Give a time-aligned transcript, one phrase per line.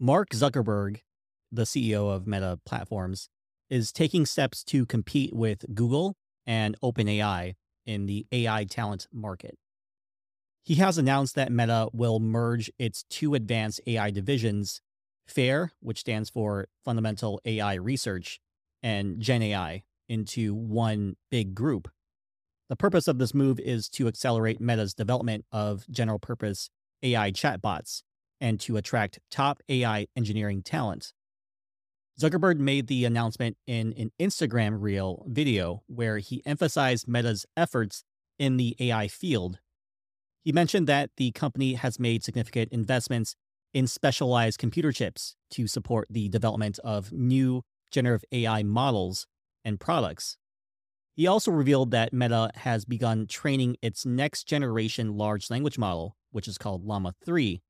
[0.00, 1.00] Mark Zuckerberg,
[1.50, 3.28] the CEO of Meta Platforms,
[3.68, 6.14] is taking steps to compete with Google
[6.46, 7.54] and OpenAI
[7.84, 9.58] in the AI talent market.
[10.62, 14.80] He has announced that Meta will merge its two advanced AI divisions,
[15.26, 18.38] FAIR, which stands for Fundamental AI Research,
[18.80, 21.88] and GenAI, into one big group.
[22.68, 26.70] The purpose of this move is to accelerate Meta's development of general purpose
[27.02, 28.02] AI chatbots
[28.40, 31.12] and to attract top AI engineering talent.
[32.20, 38.02] Zuckerberg made the announcement in an Instagram Reel video where he emphasized Meta's efforts
[38.38, 39.58] in the AI field.
[40.42, 43.36] He mentioned that the company has made significant investments
[43.72, 49.26] in specialized computer chips to support the development of new generative AI models
[49.64, 50.36] and products.
[51.14, 56.48] He also revealed that Meta has begun training its next generation large language model, which
[56.48, 57.60] is called Llama 3,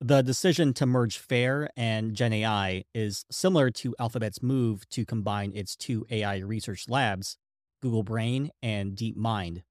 [0.00, 5.76] the decision to merge FAIR and GenAI is similar to Alphabet's move to combine its
[5.76, 7.36] two AI research labs,
[7.82, 9.62] Google Brain and DeepMind.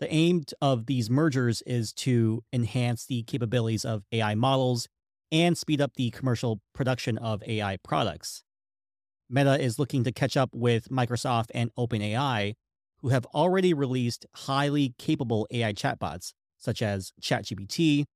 [0.00, 4.88] The aim of these mergers is to enhance the capabilities of AI models
[5.30, 8.42] and speed up the commercial production of AI products.
[9.30, 12.54] Meta is looking to catch up with Microsoft and OpenAI,
[13.00, 18.06] who have already released highly capable AI chatbots, such as ChatGPT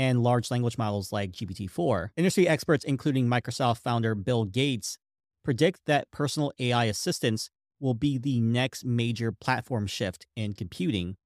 [0.00, 2.12] and large language models like GPT 4.
[2.16, 4.96] Industry experts, including Microsoft founder Bill Gates,
[5.44, 11.16] predict that personal AI assistants will be the next major platform shift in computing.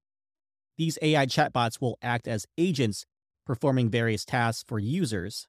[0.77, 3.05] These AI chatbots will act as agents
[3.45, 5.47] performing various tasks for users.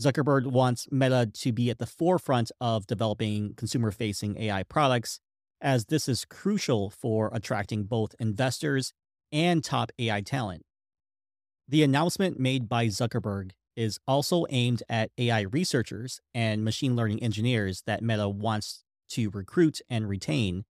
[0.00, 5.20] Zuckerberg wants Meta to be at the forefront of developing consumer facing AI products,
[5.60, 8.92] as this is crucial for attracting both investors
[9.30, 10.65] and top AI talent.
[11.68, 17.82] The announcement made by Zuckerberg is also aimed at AI researchers and machine learning engineers
[17.86, 20.64] that Meta wants to recruit and retain.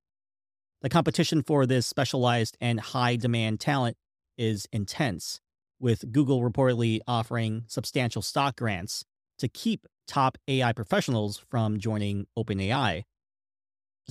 [0.80, 3.98] The competition for this specialized and high demand talent
[4.38, 5.40] is intense,
[5.78, 9.04] with Google reportedly offering substantial stock grants
[9.38, 13.02] to keep top AI professionals from joining OpenAI.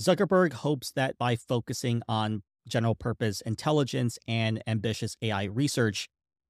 [0.00, 6.08] Zuckerberg hopes that by focusing on general purpose intelligence and ambitious AI research,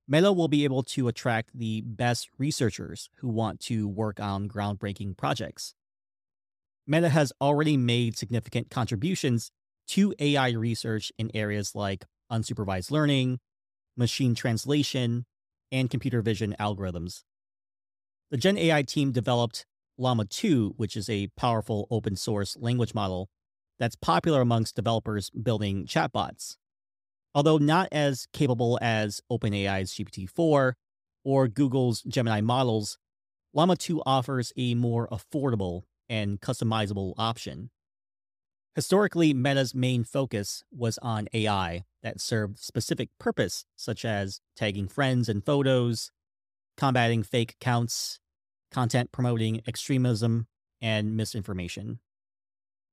[0.09, 5.17] Meta will be able to attract the best researchers who want to work on groundbreaking
[5.17, 5.75] projects.
[6.87, 9.50] Meta has already made significant contributions
[9.89, 13.41] to AI research in areas like unsupervised learning,
[13.97, 15.27] machine translation,
[15.72, 17.22] and computer vision algorithms.
[18.31, 19.66] The Gen AI team developed
[19.99, 23.28] Llama 2, which is a powerful open source language model
[23.78, 26.56] that's popular amongst developers building chatbots.
[27.36, 30.74] Although not as capable as OpenAI's GPT 4
[31.22, 32.97] or Google's Gemini models,
[33.52, 37.69] Llama 2 offers a more affordable and customizable option.
[38.74, 45.28] Historically, Meta's main focus was on AI that served specific purpose, such as tagging friends
[45.28, 46.10] and photos,
[46.78, 48.18] combating fake accounts,
[48.70, 50.47] content promoting extremism,
[50.80, 52.00] and misinformation.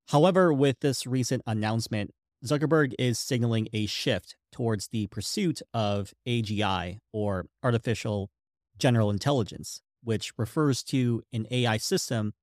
[0.10, 2.12] However, with this recent announcement,
[2.46, 8.30] Zuckerberg is signaling a shift towards the pursuit of AGI, or artificial
[8.78, 12.34] general intelligence, which refers to an AI system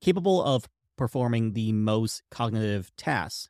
[0.00, 3.48] capable of performing the most cognitive tasks.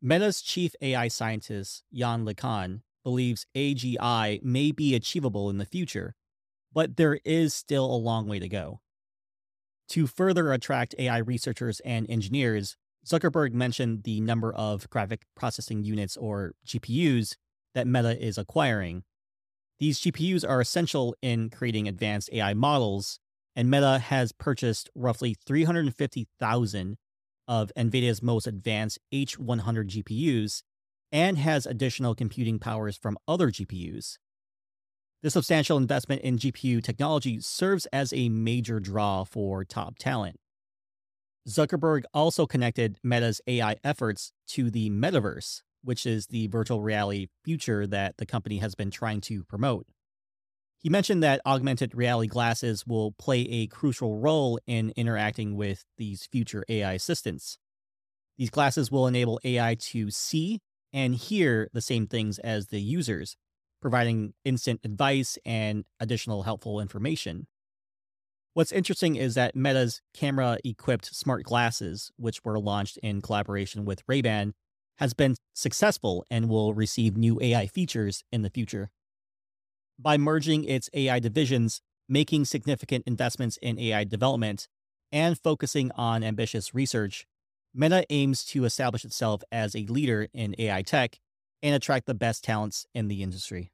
[0.00, 6.14] Meta's chief AI scientist, Yann LeCun, believes AGI may be achievable in the future,
[6.72, 8.80] but there is still a long way to go.
[9.90, 12.76] To further attract AI researchers and engineers,
[13.06, 17.36] Zuckerberg mentioned the number of graphic processing units or GPUs
[17.74, 19.02] that Meta is acquiring.
[19.80, 23.18] These GPUs are essential in creating advanced AI models,
[23.56, 26.96] and Meta has purchased roughly 350,000
[27.48, 30.62] of NVIDIA's most advanced H100 GPUs
[31.10, 34.18] and has additional computing powers from other GPUs.
[35.22, 40.36] The substantial investment in GPU technology serves as a major draw for top talent.
[41.48, 47.86] Zuckerberg also connected Meta's AI efforts to the metaverse, which is the virtual reality future
[47.86, 49.86] that the company has been trying to promote.
[50.78, 56.26] He mentioned that augmented reality glasses will play a crucial role in interacting with these
[56.26, 57.58] future AI assistants.
[58.36, 60.60] These glasses will enable AI to see
[60.92, 63.36] and hear the same things as the users,
[63.80, 67.46] providing instant advice and additional helpful information.
[68.54, 74.52] What's interesting is that Meta's camera-equipped smart glasses, which were launched in collaboration with Ray-Ban,
[74.98, 78.90] has been successful and will receive new AI features in the future.
[79.98, 84.68] By merging its AI divisions, making significant investments in AI development,
[85.10, 87.26] and focusing on ambitious research,
[87.74, 91.18] Meta aims to establish itself as a leader in AI tech
[91.62, 93.72] and attract the best talents in the industry.